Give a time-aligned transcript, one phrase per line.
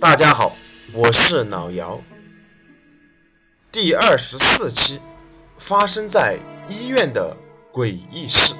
[0.00, 0.56] 大家好，
[0.94, 2.00] 我是老姚。
[3.70, 4.98] 第二十四期，
[5.58, 6.38] 发生在
[6.70, 7.36] 医院的
[7.70, 8.54] 诡异事。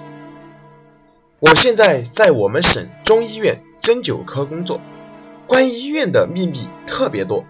[1.38, 4.82] 我现在在我们省中医院针灸科工作，
[5.46, 7.46] 关于医院的秘密特别多。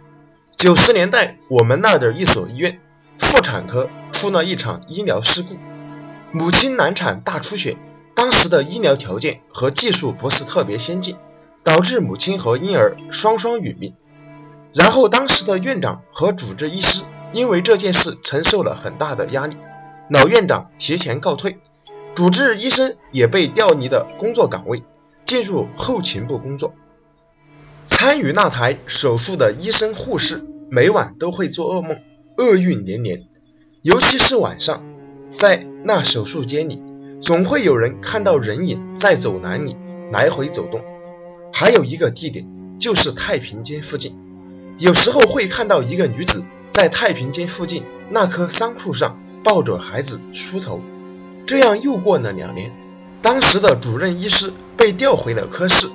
[0.56, 2.80] 九十年代，我们那儿的一所医院
[3.18, 5.56] 妇产科出了一场医疗事故，
[6.30, 7.76] 母亲难产大出血，
[8.14, 11.16] 当时的医疗条件和技术不是特别先进。
[11.62, 13.94] 导致母亲和婴儿双双殒命。
[14.72, 19.56] 然后，当时的院长和主治医师因为这件事承受了很大的压力，
[20.08, 21.58] 老院长提前告退，
[22.14, 24.82] 主治医生也被调离的工作岗位，
[25.24, 26.74] 进入后勤部工作。
[27.86, 32.00] 参与那台手术的医生护士每晚都会做噩梦，
[32.36, 33.26] 厄运连连。
[33.82, 34.84] 尤其是晚上，
[35.30, 36.80] 在那手术间里，
[37.20, 39.76] 总会有人看到人影在走廊里
[40.12, 40.82] 来回走动。
[41.52, 42.46] 还有一个地点，
[42.78, 44.16] 就是太平间附近，
[44.78, 50.80] 有时候会看到一个女子在太平间附近那棵桑树上抱着孩子梳头。
[51.46, 52.72] 这样又过了两年，
[53.22, 55.88] 当时的主任医师被调回了科室，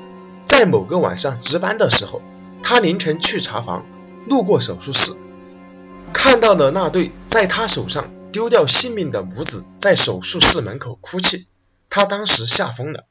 [0.46, 2.22] 在某个晚上值班的时候，
[2.62, 3.86] 他凌晨去查房，
[4.28, 5.14] 路过手术室，
[6.14, 11.48] 看到了那对在他手上丢掉性命的母子在手术室门口哭泣，
[11.90, 13.06] 他当时吓疯了。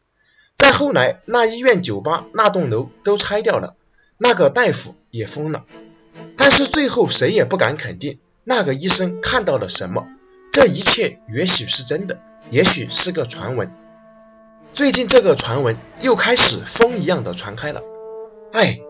[0.56, 3.74] 再后来，那医院酒吧那栋楼都拆掉了，
[4.18, 5.64] 那个大夫也疯了。
[6.36, 10.06] 但是最后谁也不敢肯定那个医生看到了什么。
[10.52, 13.72] 这一切也许是真的，也许是个传闻。
[14.72, 17.82] 最近这个传闻又开始风一样的传开了。
[18.52, 18.80] 哎，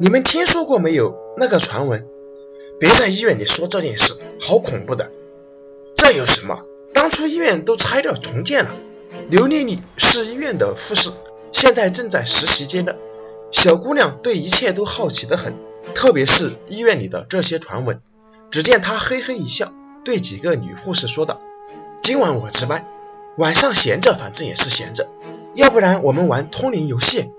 [0.00, 2.06] 你们听说过没有那个传闻？
[2.80, 5.12] 别在医院里说这件事，好恐怖的。
[5.94, 6.64] 这有什么？
[6.92, 8.72] 当初医院都拆掉重建了。
[9.30, 11.10] 刘丽丽是医院的护士，
[11.52, 12.96] 现在正在实习阶段。
[13.50, 15.54] 小姑娘对一切都好奇的很，
[15.94, 18.00] 特别是医院里的这些传闻。
[18.50, 19.72] 只见她嘿嘿一笑，
[20.04, 21.40] 对几个女护士说道
[22.02, 22.86] ：“今晚我值班，
[23.36, 25.08] 晚上闲着，反正也是闲着。
[25.54, 27.30] 要不然我们玩通灵游戏，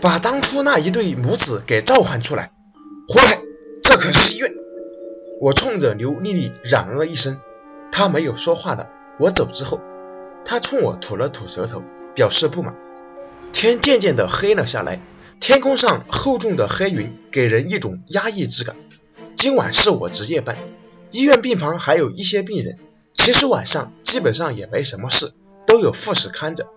[0.00, 2.52] 把当初那一对母子给召唤出来。”
[3.08, 3.38] 活该，
[3.82, 4.54] 这可是医院！
[5.40, 7.40] 我冲着刘丽丽嚷了一声，
[7.90, 8.88] 她没有说话的。
[9.18, 9.80] 我走之后。
[10.44, 11.82] 他冲我吐了吐舌头，
[12.14, 12.76] 表示不满。
[13.52, 15.00] 天渐渐的黑了下来，
[15.40, 18.76] 天空上厚重的黑云给人一种压抑之感。
[19.36, 20.56] 今晚是我值夜班，
[21.10, 22.78] 医院病房还有一些病人。
[23.12, 25.32] 其实晚上基本上也没什么事，
[25.66, 26.68] 都有护士看着。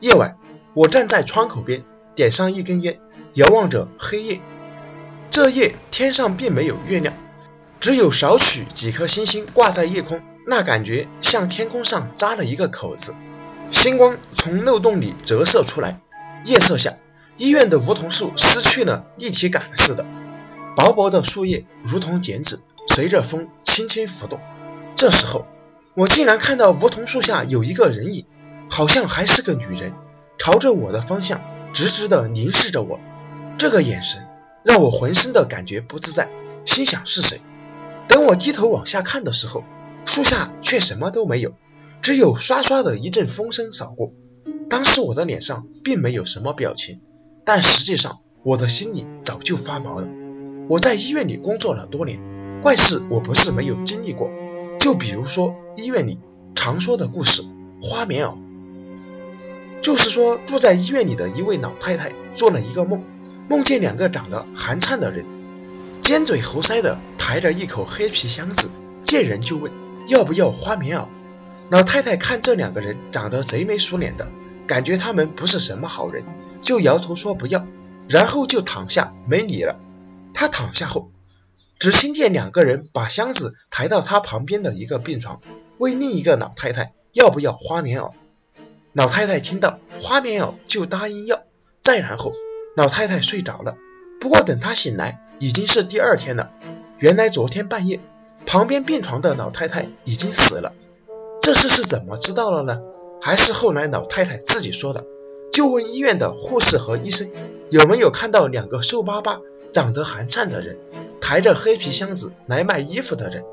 [0.00, 0.36] 夜晚，
[0.74, 1.82] 我站在窗口边，
[2.14, 3.00] 点上一根烟，
[3.34, 4.40] 遥望着黑夜。
[5.30, 7.14] 这夜天上并没有月亮，
[7.80, 10.20] 只有少许几颗星星挂在夜空。
[10.50, 13.14] 那感觉像天空上扎了一个口子，
[13.70, 16.00] 星光从漏洞里折射出来。
[16.46, 16.94] 夜色下，
[17.36, 20.06] 医院的梧桐树失去了立体感似的，
[20.74, 24.40] 薄薄的树叶如同剪纸，随着风轻轻浮动。
[24.96, 25.46] 这时候，
[25.92, 28.24] 我竟然看到梧桐树下有一个人影，
[28.70, 29.92] 好像还是个女人，
[30.38, 31.42] 朝着我的方向
[31.74, 33.00] 直直的凝视着我。
[33.58, 34.26] 这个眼神
[34.64, 36.30] 让我浑身的感觉不自在，
[36.64, 37.42] 心想是谁？
[38.08, 39.62] 等我低头往下看的时候。
[40.08, 41.52] 树下却什么都没有，
[42.00, 44.10] 只有唰唰的一阵风声扫过。
[44.70, 47.02] 当时我的脸上并没有什么表情，
[47.44, 50.08] 但实际上我的心里早就发毛了。
[50.70, 52.20] 我在医院里工作了多年，
[52.62, 54.30] 怪事我不是没有经历过。
[54.80, 56.18] 就比如说医院里
[56.54, 57.42] 常说的故事——
[57.82, 58.38] 花棉袄。
[59.82, 63.04] 就是说住在医院里的一位老太太做了一个梦，
[63.50, 65.26] 梦见两个长得寒颤的人，
[66.00, 68.70] 尖嘴猴腮的抬着一口黑皮箱子，
[69.02, 69.70] 见人就问。
[70.08, 71.06] 要不要花棉袄？
[71.70, 74.26] 老太太看这两个人长得贼眉鼠脸的，
[74.66, 76.24] 感觉他们不是什么好人，
[76.60, 77.66] 就摇头说不要，
[78.08, 79.78] 然后就躺下没理了。
[80.32, 81.10] 她躺下后，
[81.78, 85.42] 只听见两个人把箱子抬到她旁边的一个病床，
[85.76, 88.12] 问另一个老太太要不要花棉袄。
[88.94, 91.42] 老太太听到花棉袄就答应要。
[91.82, 92.32] 再然后，
[92.76, 93.76] 老太太睡着了。
[94.20, 96.50] 不过等她醒来，已经是第二天了。
[96.98, 98.00] 原来昨天半夜。
[98.48, 100.72] 旁边病床的老太太已经死了，
[101.42, 102.80] 这事是怎么知道了呢？
[103.20, 105.04] 还是后来老太太自己说的？
[105.52, 107.30] 就问医院的护士和医生
[107.68, 109.42] 有没有看到两个瘦巴巴、
[109.74, 110.78] 长得寒颤的人，
[111.20, 113.44] 抬着黑皮箱子来卖衣服的人。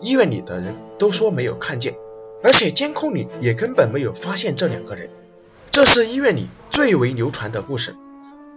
[0.00, 1.96] 医院里的人都说没有看见，
[2.44, 5.10] 而且监控里也根本没有发现这两个人。
[5.72, 7.96] 这是医院里最为流传的故事。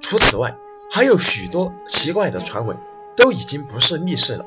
[0.02, 0.56] 除此外，
[0.92, 2.78] 还有许多奇怪的传闻，
[3.16, 4.46] 都已经不是密事了。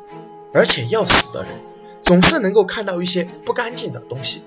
[0.52, 1.52] 而且要死的人
[2.00, 4.42] 总是能够看到一些不干净的东西，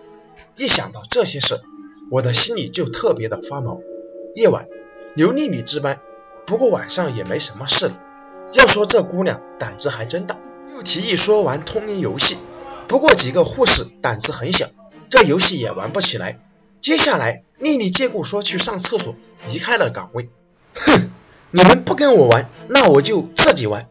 [0.57, 1.61] 一想到这些事，
[2.11, 3.79] 我的心里就特别的发毛。
[4.35, 4.67] 夜晚，
[5.15, 5.99] 刘丽丽值班，
[6.45, 7.99] 不过晚上也没什么事了。
[8.53, 10.37] 要说这姑娘胆子还真大，
[10.73, 12.37] 又提议说玩通灵游戏。
[12.87, 14.67] 不过几个护士胆子很小，
[15.09, 16.39] 这游戏也玩不起来。
[16.81, 19.15] 接下来，丽丽借故说去上厕所，
[19.47, 20.29] 离开了岗位。
[20.75, 21.09] 哼，
[21.51, 23.87] 你们不跟我玩，那我就自己玩。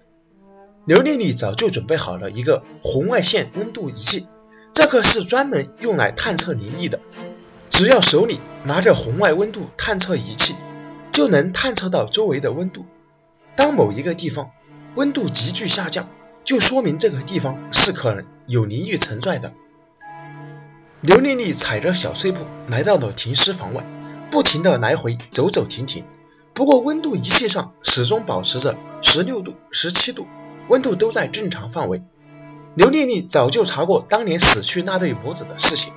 [0.84, 4.26] 刘丽丽早就准备好了一个红外线温度仪器，
[4.72, 6.98] 这个是专门用来探测灵异的。
[7.70, 10.56] 只要手里拿着红外温度探测仪器，
[11.12, 12.84] 就能探测到周围的温度。
[13.54, 14.50] 当某一个地方
[14.96, 16.08] 温度急剧下降，
[16.42, 19.52] 就说明这个地方是可能有灵异存在的。
[21.00, 23.84] 刘丽丽踩着小碎步来到了停尸房外，
[24.32, 26.04] 不停的来回走走停停。
[26.54, 30.26] 不过温度仪器上始终保持着十六度、十七度，
[30.68, 32.02] 温度都在正常范围。
[32.74, 35.92] 刘丽丽早就查过当年死去那对母子的事情，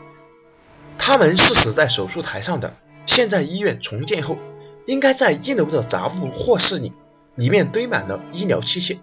[0.98, 2.74] 他们是死在手术台上的。
[3.06, 4.38] 现在医院重建后，
[4.88, 6.92] 应该在一楼的杂物货室里，
[7.36, 8.98] 里面堆满了医疗器械。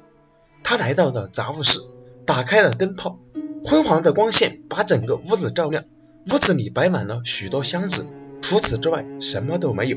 [0.64, 1.80] 她来到了杂物室，
[2.26, 3.18] 打开了灯泡。
[3.64, 5.84] 昏黄的光线把整个屋子照亮，
[6.30, 8.08] 屋子里摆满了许多箱子，
[8.42, 9.96] 除此之外什么都没有。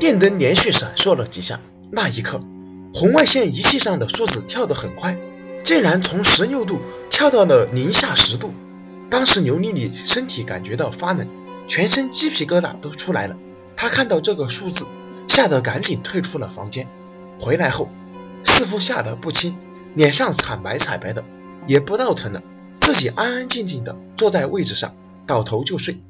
[0.00, 2.42] 电灯连续闪烁了几下，那一刻，
[2.92, 5.16] 红外线仪器上的数字跳得很快，
[5.64, 6.80] 竟然从十六度
[7.10, 8.52] 跳到了零下十度。
[9.10, 11.26] 当时刘丽丽身体感觉到发冷，
[11.66, 13.36] 全身鸡皮疙瘩都出来了。
[13.76, 14.86] 她看到这个数字，
[15.28, 16.88] 吓得赶紧退出了房间。
[17.40, 17.88] 回来后，
[18.44, 19.56] 似乎吓得不轻。
[19.94, 21.24] 脸上惨白惨白的，
[21.66, 22.42] 也不闹腾了，
[22.80, 24.94] 自己安安静静的坐在位置上，
[25.26, 26.02] 倒头就睡。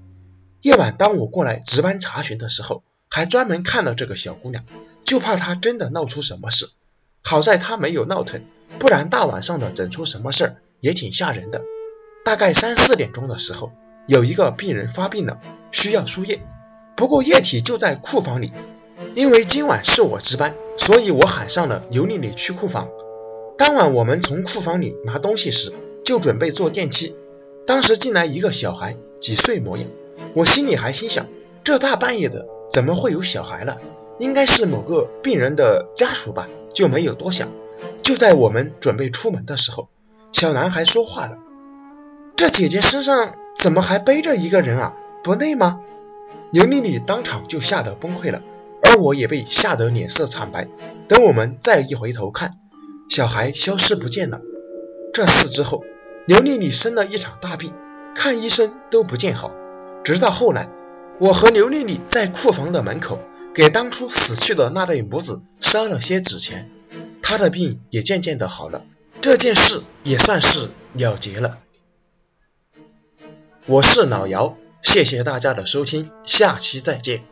[0.60, 4.64] 夜晚当我过来值班查询的时候，还专门看了这个小姑娘，
[5.04, 6.68] 就怕她真的闹出什么事。
[7.22, 8.42] 好在她没有闹腾，
[8.78, 11.62] 不然大晚上的整出什么事儿也挺吓人的。
[12.24, 13.72] 大概三四点钟的时候，
[14.06, 15.40] 有一个病人发病了，
[15.72, 16.40] 需要输液，
[16.96, 18.52] 不过液体就在库房里。
[19.14, 22.88] 因为今晚是我值班，所以我喊上了刘丽丽去库房。
[23.56, 25.72] 当晚我们从库房里拿东西时，
[26.04, 27.14] 就准备坐电梯。
[27.66, 29.88] 当时进来一个小孩，几岁模样。
[30.34, 31.26] 我心里还心想，
[31.64, 33.78] 这大半夜的怎么会有小孩了？
[34.18, 37.48] 应该是某个病人的家属吧，就没有多想。
[38.02, 39.88] 就在我们准备出门的时候，
[40.32, 41.38] 小男孩说话了
[42.36, 44.94] ：“这姐姐身上怎么还背着一个人啊？
[45.22, 45.80] 不累吗？”
[46.50, 48.42] 刘丽丽当场就吓得崩溃了，
[48.82, 50.68] 而我也被吓得脸色惨白。
[51.06, 52.52] 等我们再一回头看。
[53.08, 54.40] 小孩消失不见了。
[55.12, 55.84] 这次之后，
[56.26, 57.72] 刘丽丽生了一场大病，
[58.14, 59.50] 看医生都不见好。
[60.04, 60.68] 直到后来，
[61.20, 63.18] 我和刘丽丽在库房的门口
[63.52, 66.70] 给当初死去的那对母子烧了些纸钱，
[67.22, 68.84] 她的病也渐渐的好了。
[69.20, 71.58] 这件事也算是了结了。
[73.66, 77.24] 我是老姚，谢谢大家的收听，下期再见。